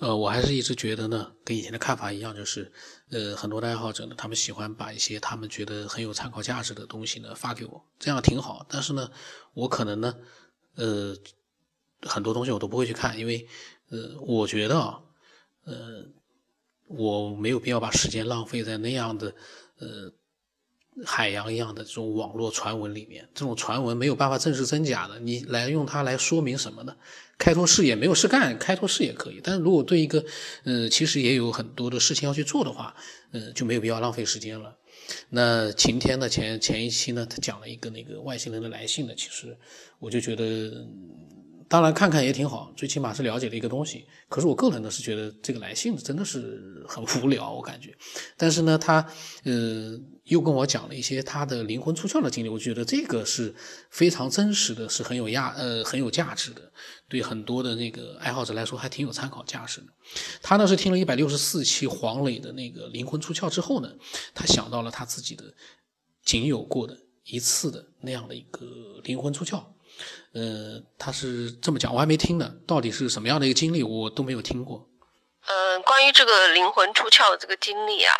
[0.00, 2.72] 呃，我还是一直觉得呢，跟以前的看法一样，就是
[3.10, 8.64] 呃，很多的爱好者呢，他们喜欢把一些他们觉得很有参考价值的东西呢发给我，这样挺好。
[8.68, 9.10] 但是呢，
[9.52, 10.16] 我可能呢，
[10.76, 11.14] 呃，
[12.02, 13.46] 很多东西我都不会去看，因为
[13.90, 15.00] 呃，我觉得啊，
[15.64, 16.06] 呃，
[16.86, 19.34] 我没有必要把时间浪费在那样的
[19.78, 20.12] 呃。
[21.04, 26.94] 海洋一样的这种网络传闻里面，这种传闻没有办法证实真假的，你来用它来说明什么呢？
[27.38, 30.24] 开拓视野没有事干，开拓视野可以，但是如果对一个，
[30.64, 32.94] 呃，其实也有很多的事情要去做的话，
[33.32, 34.76] 呃，就没有必要浪费时间了。
[35.30, 36.28] 那晴天呢？
[36.28, 39.56] 前前一期呢，他讲了一个那个外星人的来信呢，其实
[39.98, 40.86] 我就觉得。
[41.70, 44.04] 当然，看看也挺好，最起码是了解了一个东西。
[44.28, 47.96] 可是我个人呢是觉得这个来信真的是很无聊，我感觉。
[48.36, 49.06] 但是呢，他
[49.44, 53.54] 呃又跟我讲了一些他的灵魂出窍的经历，我觉得这个是
[53.88, 56.72] 非常真实的，是很有价呃很有价值的，
[57.08, 59.86] 对很多的那个爱好者来说还挺有参考价值的。
[60.42, 63.88] 他呢是听了一百六十四期黄磊的那个灵魂出窍之后呢，
[64.34, 65.44] 他想到了他自己的
[66.24, 69.62] 仅有过的一次的那样的一个灵魂出窍。
[70.32, 72.52] 呃，他是这么讲，我还没听呢。
[72.66, 74.86] 到底是什么样的一个经历，我都没有听过。
[75.46, 78.14] 嗯，关于这个灵魂出窍的这个经历啊，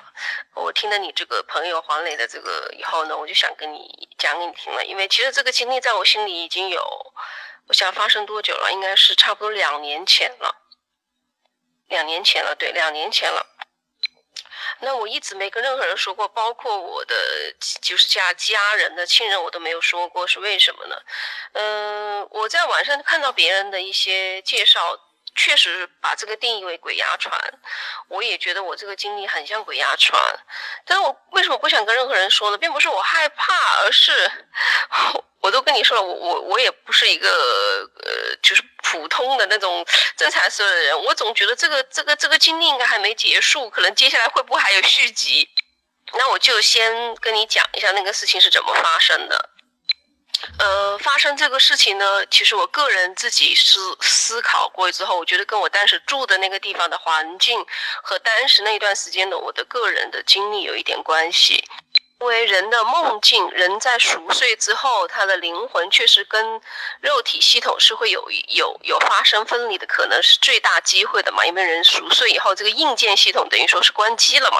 [0.54, 4.84] 我听了你这个朋友黄磊的这个以后呢，我就想跟你讲给你听了。
[4.84, 6.82] 因为其实这个经历在我心里已经有，
[7.68, 8.72] 我想发生多久了？
[8.72, 10.56] 应该是差不多两年前了。
[11.88, 13.46] 两年前了，对，两年前了。
[14.80, 17.14] 那我一直没跟任何人说过，包括我的
[17.80, 20.96] 就是家家人的亲人，我都没有说过，是为什么呢？
[21.52, 24.98] 嗯，我在网上看到别人的一些介绍，
[25.34, 27.38] 确实把这个定义为鬼压床，
[28.08, 30.20] 我也觉得我这个经历很像鬼压床，
[30.84, 32.58] 但是我为什么不想跟任何人说呢？
[32.58, 34.30] 并不是我害怕，而是。
[35.40, 39.84] 我都跟你说了，我我我也不是一个呃，就是普通的那种
[40.16, 41.04] 正常色的人。
[41.04, 45.48] 我总觉得这个这个这个经历应该还没结束，可能接下来会不会还有续集？
[46.12, 49.50] 那我就先跟你讲一下那个事情是怎么发生的。
[50.58, 57.64] 呃，发生这个事情呢，其实我个人自己思思考过之后，我觉得跟我当时住的那个地方的环境
[58.02, 61.62] 和当时那段时间的我的个人的经历有一点关系。
[62.20, 66.60] 因为人的梦境，人在熟睡之后，他的灵魂确实跟
[67.00, 71.46] 肉体系统是会有有有发生分离的可能，是最大机会的嘛？
[71.46, 74.58] 因为人熟睡以后，这个硬件系统等于说是关机了嘛。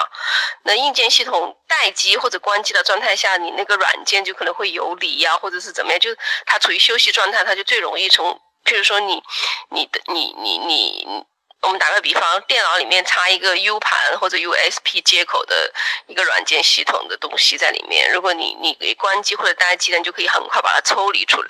[0.63, 6.11] 那硬件系统待机或者关机的状态下，你那个软件就可能会游离呀，或者是怎么样，就
[6.47, 9.23] 它处于休息状态，它就最容易从，譬如说你
[9.69, 11.27] 你的你你你。
[11.63, 15.73] 我们打个比方，电脑里面插一个 U 盘或者 USB 接口的
[16.07, 21.49] 一个软件系统的东西在里面，如果你你关机或者待机，你，就可以很快把它抽离出来。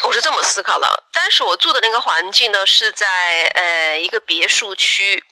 [0.00, 3.06] 我是这么思考的，当时我住的那个环境呢是在
[3.54, 5.22] 呃一个别墅区，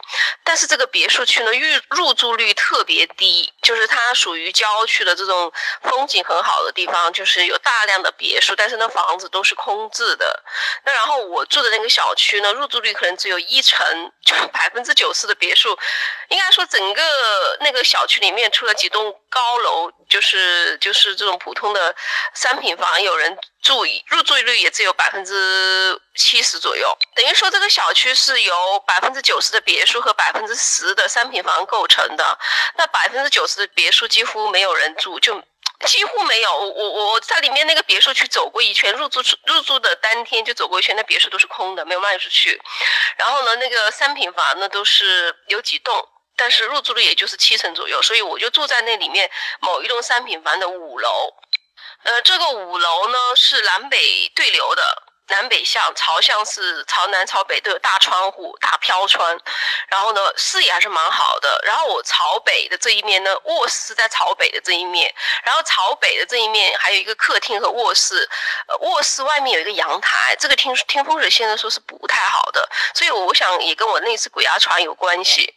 [0.45, 5.51] 但是这个别墅区呢入入住率特别低，就是它属于郊区的这种
[5.83, 10.43] 风景很好的地方，就是有大量的别墅，但是那房子都是空置的。
[10.85, 15.77] 那然后我住的那个小区呢，入住率可能只有一成，就百分之九十的别墅，
[16.29, 17.03] 应该说整个
[17.61, 21.97] 那个小区里面除了几栋高楼，就是就是这种普通的
[22.35, 23.37] 商品房有人。
[23.63, 32.39] 住入住率也只有百分之七十左右，等于说这个小区是由百分之九十的别墅和百分之十的商品房构成的。
[32.77, 35.43] 那百分之九十的别墅几乎没有人住，就
[35.87, 36.57] 几乎没有。
[36.57, 42.61] 我我我在里面那个别墅区走过一圈，入住入住的当天就走过一圈，那别墅都是空的，没有卖出去。
[43.19, 51.35] 然后呢，那个商品房呢都是有几栋，但是入住率也就是七成左右，所以我就住在那里面某一栋商品房的五楼。
[52.03, 54.83] 呃，这个五楼呢是南北对流的，
[55.29, 59.39] 南北向，朝向是朝南朝北都有大窗户、大飘窗，
[59.89, 61.61] 然后呢视野还是蛮好的。
[61.63, 68.27] 然后我朝北的这一面呢，卧室是在朝北的这一面，然后朝北的这一面还有一个客厅和卧室，
[68.69, 75.55] 呃，卧室外面有一个阳台，这个听听风水先生说是不太好的，所以我想也跟我那次鬼压床有关系。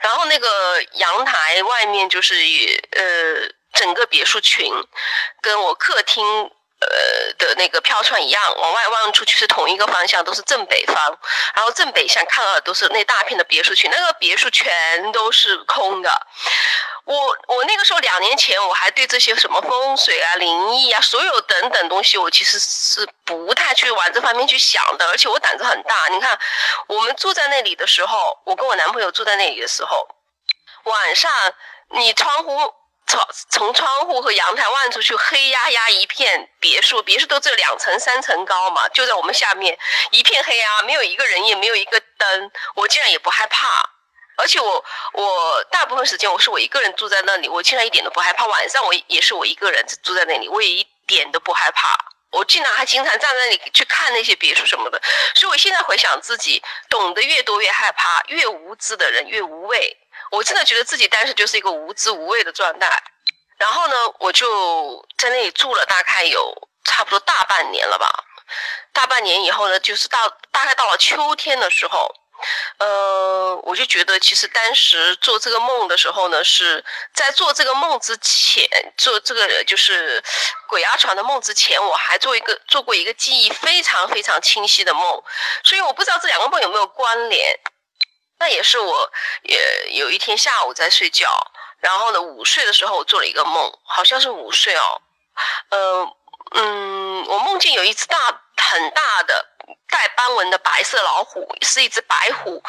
[0.00, 3.57] 然后那个阳台外面就是也呃。
[3.78, 4.72] 整个别墅群
[5.40, 6.26] 跟我客厅
[6.80, 10.96] 呃的那个飘窗一样，往外望出去是同一个方向，都是正北方。
[11.54, 16.26] 然后正北向看到的都是那大片的别墅群，那个别墅全都是空的。
[17.04, 25.06] 我我那个时候两年前我还对这些什么风水啊、灵异啊，所有等等东西，我其实是不太去往这方面去想的。
[25.06, 26.36] 而且我胆子很大，你看
[26.88, 30.08] 我们住在那里的时候，我跟我男朋友住在那里的时候，
[30.82, 31.30] 晚上
[31.90, 32.74] 你窗户。
[33.08, 39.78] 从从窗户和阳台望出去，黑压压一片别墅，别墅都只有两层三层高嘛，就在我们下面
[40.10, 43.66] 一片黑压，没有一个人，也没有一个灯，我竟然也不害怕，
[44.36, 44.84] 而且我
[45.14, 51.88] 我大部分时间我是我一个人住在那里，我竟然一点都不害怕，晚上我也是我一个人住在那里，我也一点都不害怕，
[52.30, 55.00] 我竟然还经常站在那里去看那些别墅什么的，
[55.34, 59.96] 所以我现在回想自己，懂得越多越害怕，越无知的人越无畏。
[60.30, 63.02] 我真的觉得自己当时就是一个无知无畏的状态，
[63.58, 68.24] 然后呢，我就在那里住了大概有差不多大半年了吧。
[68.92, 70.18] 大半年以后呢，就是到
[70.50, 72.10] 大概到了秋天的时候，
[72.78, 76.84] 呃，我就觉得其实当时做这个梦的时候呢，是
[77.14, 78.66] 在做这个梦之前，
[78.96, 80.22] 做这个就是
[80.66, 85.22] 鬼压床的梦之前，我还做一个做过一个记忆非常非常清晰的梦，
[85.64, 87.60] 所以我不知道这两个梦有没有关联。
[88.38, 89.12] 那也是我，
[89.42, 91.28] 也有一天下午在睡觉，
[91.80, 95.02] 然后呢，午睡的时候我做了一个梦，好像是午睡哦，
[95.70, 96.16] 呃，
[96.52, 98.16] 嗯，我梦见有一只大
[98.56, 99.46] 很大的
[99.90, 102.62] 带斑纹的白色老虎，是一只白虎，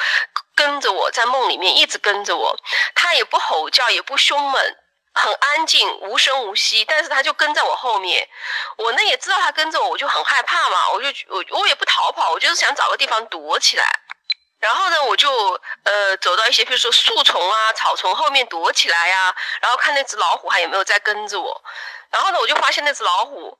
[0.55, 2.57] 跟着我在梦里面一直跟着我，
[2.95, 4.75] 它也不吼叫，也不凶猛，
[5.13, 8.27] 很安静，无声无息，但是它就跟在我后面，
[8.77, 13.85] 我呢也知道它跟着我，我就很害怕嘛，我就我我也不逃跑，我就是想找个地方躲起来。
[14.59, 15.31] 然后呢，我就
[15.83, 21.63] 呃走到一些，比如说树丛啊、草丛后面躲起来呀，然后看那只老虎还有没有在跟着我。
[22.09, 23.57] 然后呢，我就发现那只老虎，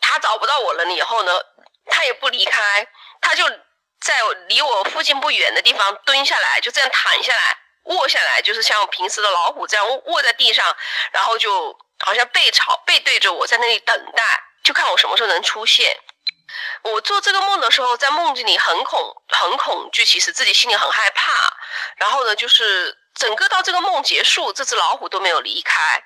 [0.00, 0.84] 它找不到我了。
[0.86, 1.40] 以后呢，
[1.86, 2.86] 它也不离开，
[3.20, 3.48] 它就
[4.00, 10.76] 在离我附近不远的地方蹲下来，就这样躺下来、卧下来，就是像平时的老虎这样卧在地上，
[11.12, 14.22] 然后就好像背朝背对着我在那里等待，
[14.64, 16.00] 就看我什么时候能出现。
[16.82, 21.32] 我做这个梦的时候，在梦境里很恐很恐惧，其实自己心里很害怕。
[21.96, 26.02] 然后呢，就是整个到这个梦结束，这只老虎都没有离开。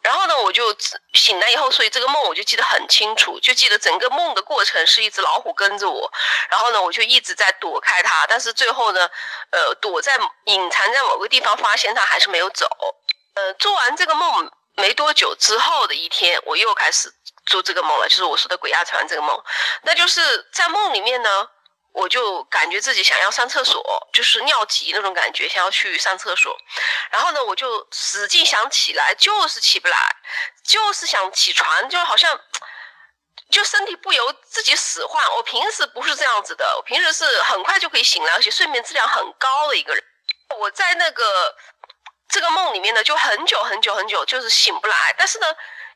[0.00, 0.76] 然后呢，我就
[1.12, 6.10] 醒来以后，所以这个梦我就记得很清楚，就记得整个梦的过程是一只老虎跟着我。
[6.48, 9.10] 然后呢，我就一直在躲开它，但是最后呢，
[9.50, 12.66] 呃，躲在隐藏在某个地方，发现它还是没有走。
[13.34, 17.12] 呃，做完这个梦没多久之后的一天，我又开始。
[17.48, 19.42] 做这个梦了，就是我说的鬼压床这个梦，
[19.82, 21.48] 那就是在梦里面呢，
[21.92, 26.54] 我就感觉自己想要上厕所，就是尿急那种感觉，想要去上厕所，
[27.10, 30.16] 然后呢，我就使劲想起来，就是起不来，
[30.62, 32.38] 就是想起床，就好像
[33.50, 35.24] 就身体不由自己使唤。
[35.36, 40.04] 我平时不是这样子的，我平时是很快就可以醒来，而且睡眠质量很高的一个人。
[40.58, 41.56] 我在那个
[42.28, 45.46] 这个梦里面呢，就很久很久很久，就是醒不来，但是呢。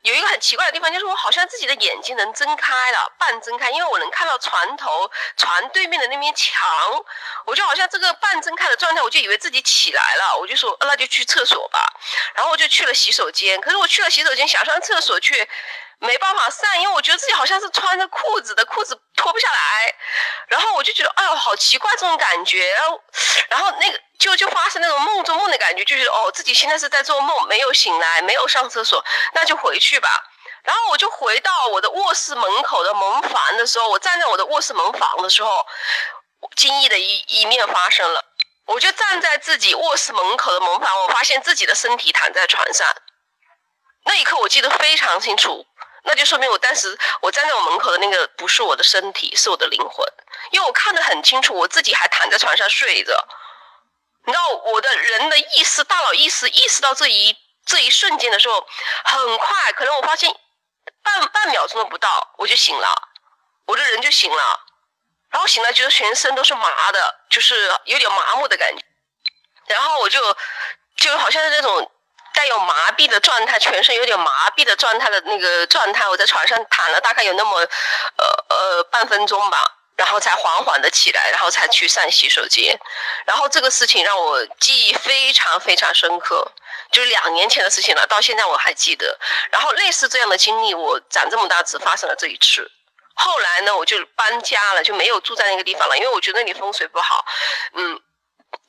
[0.03, 6.69] 有一个很奇怪的地方，就是我好像自己的眼睛能睁开了，半睁开，因为我能看到船头、船对面的那面墙，
[7.45, 11.79] 我就好像这个半睁开的状态，我就以为自己起来了，我就说那就去厕所吧，
[12.35, 15.49] 然后我就去了洗手间，可是我去了洗手间，想上厕所去。
[16.03, 19.95] 没办法上，因为我觉得自己好像是穿着裤子的，裤子脱不下来，
[20.47, 23.01] 然后我就觉得，哎呦，好奇怪这种感觉，然后，
[23.49, 29.03] 然后那个就就发生那种梦中梦的感觉，就觉得哦，自己现在是在做梦，没有醒来，没有上厕所，
[29.33, 30.09] 那就回去吧。
[30.63, 35.65] 然后我就回到我的卧室门口的门房的时候，我站在我的卧室门房的时候，
[36.57, 38.25] 惊异的一一面发生了，
[38.65, 42.87] 我就站在自己卧室门口的门房，我发现自己的身体躺在床上，
[44.05, 45.65] 那一刻我记得非常清楚。
[46.05, 50.05] 那就说明我当时我站在我门口的那个不是我的身体，是我的灵魂，
[50.51, 53.27] 因为我看得很清楚，我自己还躺在床上睡着。
[54.25, 58.67] 你知道我的人的意识、大脑意识意识到这一这一瞬间的时候，
[59.05, 60.33] 很快，可能我发现
[61.01, 63.09] 半半秒钟都不到，我就醒了，
[63.65, 64.59] 我的人就醒了，
[65.29, 68.83] 然后醒来觉得全身都是麻的，就是有点麻木的感觉，
[69.67, 70.19] 然后我就
[70.97, 71.89] 就好像是那种。
[72.33, 79.57] 带有麻痹的状态，全身有点麻痹的状态的那个状态，我在床上躺了大概有那么，呃呃半分钟吧，
[79.95, 82.79] 然后才缓缓的起来，然后才去上洗手间，
[83.25, 86.51] 然后这个事情让我记忆非常非常深刻，
[86.91, 89.17] 就是两年前的事情了，到现在我还记得。
[89.51, 92.69] 然后类似这样的经历，我长这么大只发生了这一次。
[93.15, 97.23] 后来呢，我就搬家了，就没有住在那个地方了，因为我觉得那里风水不好，
[97.75, 98.01] 嗯。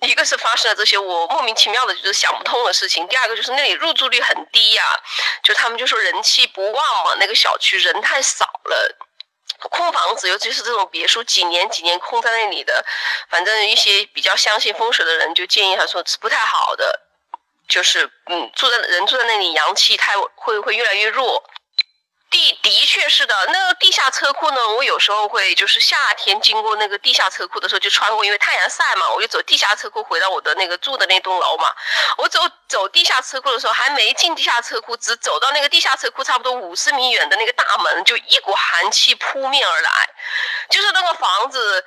[0.04, 4.82] 一个是发生了这些我莫名其妙的就是想不通的事情，第二个就是那里入住率很低呀，
[5.42, 8.96] 就他们就说人气不旺嘛，那个小区人太少了，
[9.70, 12.84] 空房子尤其是这种别墅几年几年空在那里的，
[13.30, 17.00] 反正一些比较相信风水的人就建议他说是不太好的，
[17.68, 21.42] 就是嗯住在人住在那里阳气太会会越来越弱。
[22.34, 31.68] 的的确是的，那个地下车库呢，我有时候会就是夏天经过那个地下车库的时候就穿过，因为太阳晒嘛，我就走地下车库回到我的那个住的那栋楼嘛。
[32.18, 39.90] 我走走地下车库的时候，还没进地下车库，只走到那个地下车库差不多五十米远的那个大门，就一股寒气扑面而来，
[40.70, 41.84] 就是那个房子。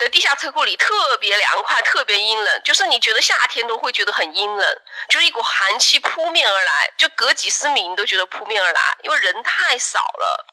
[0.00, 10.46] 的地下车库里特别凉快，特别阴冷，就是你觉得夏天都会觉得很阴冷，就是一股寒气扑面而来，就隔几十米你都觉得扑面而来，因为人太少了。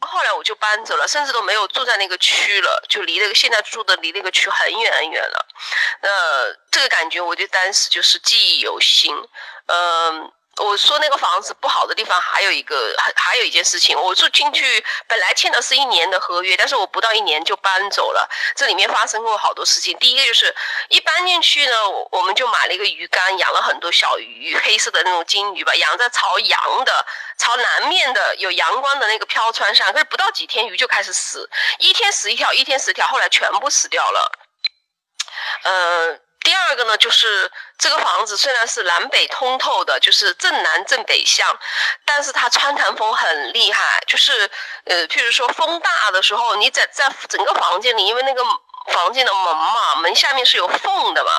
[0.00, 5.46] 后来我就搬走了，甚至都没有住在那个区了，就离那个现在住的离那个区很远很远了。
[6.02, 6.08] 那
[6.70, 9.14] 这个感觉，我就当时就是记忆犹新，
[9.66, 10.32] 嗯。
[10.58, 18.28] 我说那个房子不好的地方还有一个，还还有一件事情，我住进去本来签的是一年的合约，但是我不到一年就搬走了。
[18.56, 19.96] 这里面发生过好多事情。
[19.98, 20.54] 第一个就是
[20.88, 21.74] 一搬进去呢，
[22.10, 27.06] 我们就买了一个鱼缸，养了很多小鱼，黑色的那种金鱼吧，养在朝阳的、
[27.38, 29.92] 朝南面的有阳光的那个飘窗上。
[29.92, 31.48] 可是不到几天，鱼就开始死，
[31.78, 34.32] 一天死一条，一天死一条，后来全部死掉了。
[35.62, 36.20] 嗯。
[36.48, 41.46] 第二个呢，就是这个房子虽然是南北通透的，就是正南正北向，
[42.06, 44.50] 但是它穿堂风很厉害，就是
[44.86, 48.42] 呃，譬如说风大的时候，你在在整个房间里，因为那个。
[48.88, 51.30] 房间的门嘛，门下面是有缝的嘛，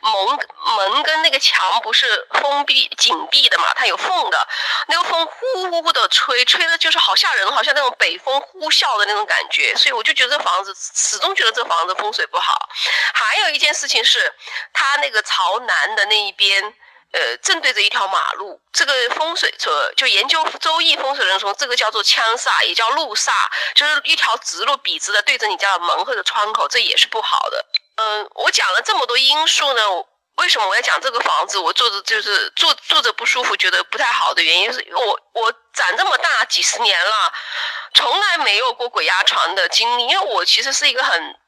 [0.00, 0.38] 门
[0.76, 4.48] 门跟那个墙不是封闭紧闭的嘛，它有缝的，
[4.88, 12.68] 那个风呼呼呼的吹，吹的就是好吓人，好像那种北风呼啸的那种感觉，所以我就觉得这房子始终觉得这房子风水不好。
[13.12, 14.34] 还有一件事情是，
[14.72, 16.74] 它那个朝南的那一边。
[17.14, 23.30] 呃，正对着一条马路，这个风水说就研究周易风水的人说，这个叫做枪煞，也叫路煞，
[23.76, 27.66] 就是一条直路笔直的对着你家的门或者窗口，这也是不好的。
[27.98, 29.82] 嗯，我讲了这么多因素呢，
[30.38, 31.56] 为什么我要讲这个房子？
[31.56, 37.32] 我住着就是住住着不舒服，觉得不太好的原因是我我长这么大几十年了，
[37.94, 41.38] 从来没有过鬼压床的经历，因为我其实是一个很。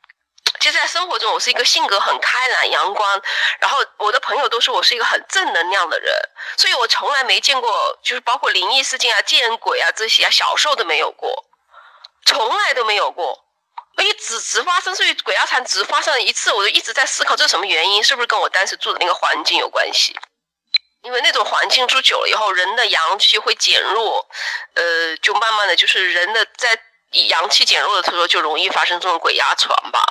[0.60, 3.22] 其实，在生活中，我是一个性格很开朗、阳光，
[3.60, 6.12] 然后我的朋友都说我是一个很正能量的人，
[6.56, 11.44] 所以我从来没见过，就是包括灵异事件啊、见鬼啊这些啊，小时候都没有过，
[12.24, 13.44] 从来都没有过，
[13.96, 20.18] 而且只只发生，所以鬼压床只发生了一次，我就一直在思考这是什么原因，是不是跟我当时住的那个环境有关系？
[21.02, 24.28] 因为那种环境住久了以后，人的阳气会减弱，
[24.74, 26.76] 呃，就慢慢的就是人的在
[27.28, 30.04] 阳气减弱的时候，就容易发生这种鬼压床吧。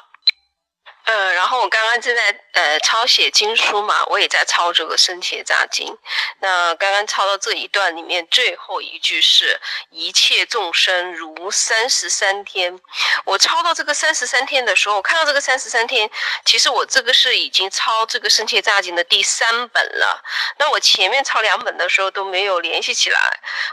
[1.06, 5.96] 嗯，然后我刚刚正在呃抄写经书嘛，我也在抄这个生切杂经。
[6.40, 12.80] 那刚刚抄到这一段里面最后一句是“一切众生如三十三天”。
[13.26, 16.10] 我抄到这个三十三天的时候，我看到这个三十三天，
[16.44, 20.24] 其实我这个是已经抄这个生切杂经的第三本了。
[20.58, 23.20] 那我前面抄两本的时候都没有联系起来。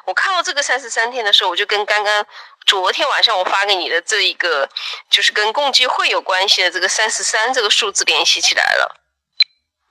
[0.04, 2.26] 我看到这个三十三天的时候，我就跟刚刚。
[2.66, 4.68] 昨天晚上我发给你的这一个，
[5.10, 8.96] 就是跟共济会有关系的这个三十三这个数字联系起来了。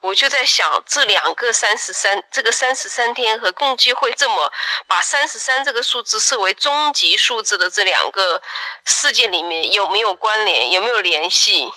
[0.01, 4.51] 我就在想，这两个三十三，这个三十三天和共济会这么
[4.87, 8.41] 把三十三这个数字设为终极数字的这两个
[8.83, 11.71] 事件里面有没有关联，有没有联系？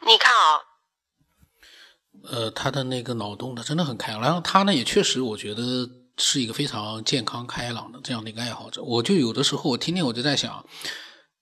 [0.00, 0.62] 你看啊，
[2.32, 5.97] 呃，他的那个脑洞他真的很开，然后他呢也确实，我觉得。
[6.18, 10.62] 是一个非常健康开朗的这样的一个爱好者，我就有的时候我听听我就在想，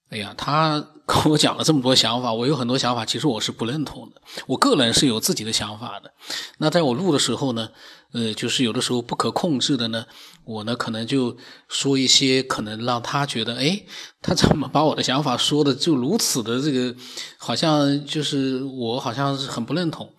[0.09, 4.21] 哎呀，他 跟我讲了这么多想法，我有很多想法，其实我是不认同的。
[4.45, 6.13] 我个人是有自己的想法的。
[6.59, 7.69] 那在我录的时候呢，
[8.13, 10.05] 呃，就是有的时候不可控制的呢，
[10.45, 11.35] 我呢可能就
[11.67, 13.83] 说一些可能让他觉得，哎，
[14.21, 16.95] 他怎么把我的想法说的就如此的这个，
[17.37, 20.13] 好像就是我好像是很不认同。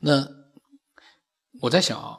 [0.00, 0.26] 那
[1.60, 2.18] 我在想啊。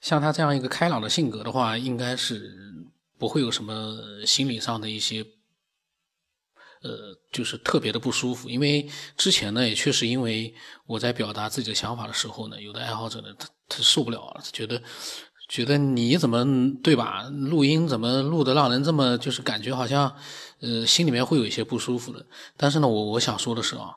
[0.00, 2.50] 像他这样一个开朗的性格的话，应该是
[3.18, 5.24] 不会有什么心理上的一些，
[6.82, 8.48] 呃，就是特别的不舒服。
[8.48, 10.54] 因为之前呢，也确实因为
[10.86, 14.82] 我在表达自己的想法的时候呢，有的爱好者呢，他他受不了，觉得
[15.48, 16.44] 觉得你怎么
[16.82, 17.24] 对吧？
[17.24, 20.14] 录音怎么录的让人这么就是感觉好像，
[20.60, 22.26] 呃，心里面会有一些不舒服的。
[22.56, 23.96] 但是呢，我我想说的是啊，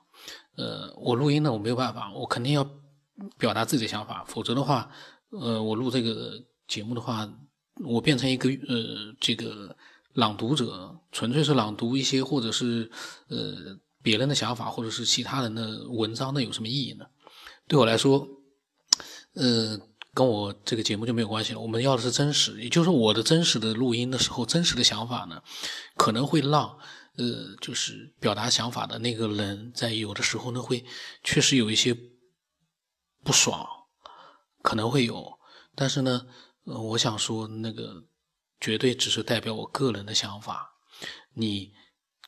[0.58, 2.70] 呃，我录音呢，我没有办法，我肯定要
[3.38, 4.92] 表达自己的想法，否则的话。
[5.32, 7.32] 呃，我录这个节目的话，
[7.86, 9.76] 我变成一个呃，这个
[10.14, 12.90] 朗读者，纯粹是朗读一些或者是
[13.28, 17.06] 呃别人的想法，或者是其他人的文章，那有什么意义呢？
[17.68, 18.28] 对我来说，
[19.34, 19.80] 呃，
[20.14, 21.60] 跟我这个节目就没有关系了。
[21.60, 25.42] 我们要的是真实，也就是我的真实的录音的时候，真实的想法呢，
[25.96, 26.76] 可能会让
[27.18, 30.84] 呃，就是表达想法的那个人在有的时候呢，会
[31.24, 31.96] 确实有一些
[33.24, 33.68] 不爽。
[34.70, 35.40] 可能会有，
[35.74, 36.28] 但是呢，
[36.66, 38.04] 呃，我想说，那个
[38.60, 40.76] 绝对只是代表我个人的想法，
[41.34, 41.72] 你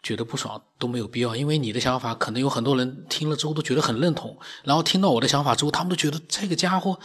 [0.02, 7.00] 觉得不爽都没有必要，因为你的想法可能有很多人听了之后都觉得很认同，然后听到我的想法之后，他们都觉得这个家伙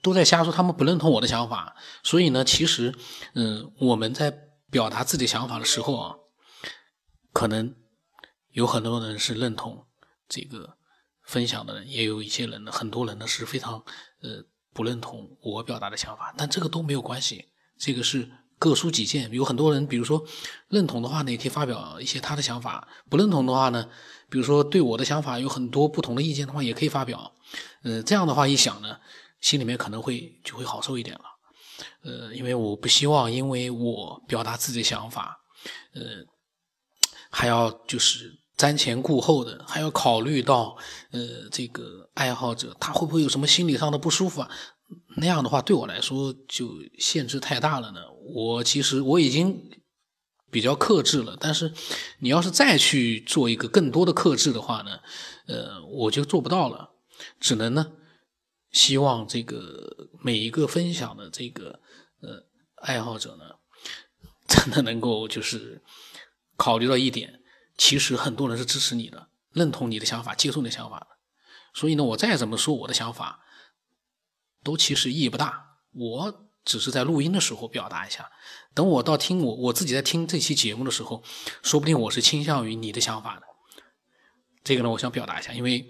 [0.00, 1.74] 都在瞎说，他们不认同我的想法。
[2.04, 2.94] 所以呢，其实，
[3.34, 4.30] 嗯，我们在
[4.70, 6.14] 表达自己想法的时候啊，
[7.32, 7.74] 可能
[8.52, 9.88] 有很多人是认同
[10.28, 10.76] 这个
[11.24, 13.84] 分享的人，也有一些人，很多人呢是非常
[14.26, 17.46] 呃不认同我表达的想法，但这个都没有关系。
[17.78, 18.28] 这个是
[18.58, 20.24] 各抒己见，有很多人，比如说
[20.68, 23.88] 认同的话呢，也可以发表一些他的想法；不认同的话呢，
[24.28, 27.34] 比如说对我的想法有很多不同的意见的话，也可以发表。
[27.82, 28.98] 呃，这样的话一想呢，
[29.40, 31.24] 心里面可能会就会好受一点了。
[32.02, 35.38] 呃，因为我不希望因为我表达自己的想法，
[35.94, 36.24] 呃，
[37.30, 40.76] 还要就是瞻前顾后的，还要考虑到
[41.10, 44.50] 呃这个爱好者他会不会有什么心理上的不舒服啊？
[45.16, 48.00] 那样的话，对我来说就限制太大了呢。
[48.34, 49.70] 我其实我已经
[50.50, 51.72] 比较克制了，但是
[52.20, 55.00] 你要是再去做一个更多的克制的话呢，
[55.48, 56.90] 呃，我就做不到了。
[57.40, 57.92] 只能呢，
[58.70, 61.80] 希望这个每一个分享的这个
[62.20, 62.44] 呃
[62.76, 63.44] 爱好者呢，
[64.46, 65.82] 真的能够就是
[66.56, 67.40] 考虑到一点，
[67.76, 71.06] 其实很多人是支持你的，认同你的想法，接受你的想法的。
[71.74, 73.42] 所以呢，我再怎么说我的想法。
[74.64, 78.32] 都其实意义不大，我只是在录音的时候表达一下。
[78.74, 81.22] 等我到听我我自己在听这期节目的时候，
[81.62, 83.42] 说不定我是倾向于你的想法的。
[84.64, 85.88] 这个呢，我想表达一下，因为，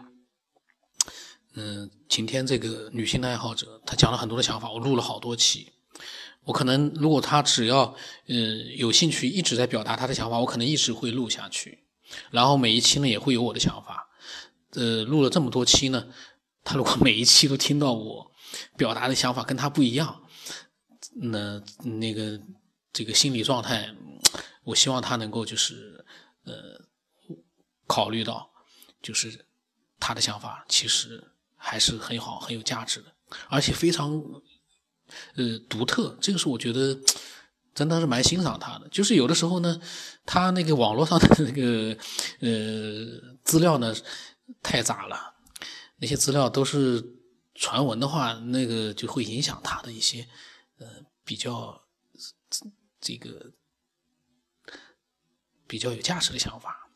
[1.54, 5.72] 嗯，今天这个女性的爱好者，她讲了很多的想法，我录了好多期。
[6.44, 7.94] 我可能如果他只要
[8.26, 11.84] 嗯有兴趣一直在表达他的想法，我可能一直会录下去。
[12.30, 14.08] 然后每一期呢也会有我的想法。
[14.72, 16.06] 呃，录了这么多期呢，
[16.62, 18.32] 他如果每一期都听到我。
[18.76, 20.22] 表达的想法跟他不一样，
[21.16, 22.40] 那那个
[22.92, 23.92] 这个心理状态，
[24.62, 26.02] 我希望他能够就是
[26.44, 26.54] 呃
[27.86, 28.48] 考虑到，
[29.02, 29.46] 就是
[29.98, 31.22] 他的想法其实
[31.56, 33.12] 还是很好很有价值的，
[33.48, 34.22] 而且非常
[35.36, 36.16] 呃独特。
[36.20, 36.98] 这个是我觉得
[37.74, 38.88] 真的是蛮欣赏他的。
[38.88, 39.80] 就是有的时候呢，
[40.24, 41.96] 他那个网络上的那个
[42.40, 43.94] 呃资料呢
[44.62, 45.34] 太杂了，
[45.98, 47.12] 那些资料都是。
[47.58, 50.28] 传闻的话，那个就会影响他的一些，
[50.76, 50.86] 呃，
[51.24, 51.84] 比较
[53.00, 53.50] 这个
[55.66, 56.90] 比较有价值的想法。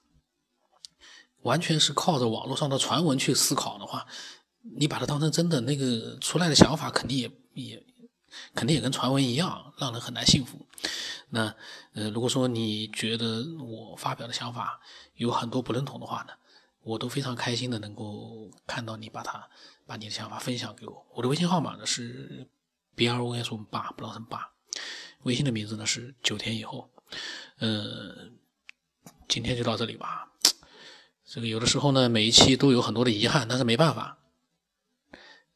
[1.40, 4.06] 完全是靠着网络上的传闻去思考的话，
[4.76, 7.82] 你把它当成真的，那个出来的想法肯定也也
[8.54, 10.66] 肯定也跟传闻一样，让人很难信服。
[11.30, 11.54] 那
[11.94, 14.80] 呃，如果说你觉得我发表的想法
[15.14, 16.32] 有很多不认同的话呢，
[16.82, 19.48] 我都非常开心的能够看到你把它。
[19.86, 22.46] 把你的想法分享给我，我的微信号码呢是
[22.94, 24.52] B R O S 八，不知道什么八，
[25.24, 26.88] 微信的名字呢是九天以后，
[27.58, 28.38] 嗯，
[29.26, 30.30] 今天就到这里吧。
[31.24, 34.18] 这个有的时候呢，每一期都有很多的遗憾，但是没办法，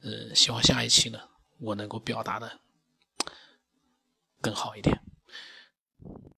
[0.03, 1.21] 呃，希望下一期呢，
[1.61, 2.59] 我能够表达的
[4.45, 5.01] 更好一点。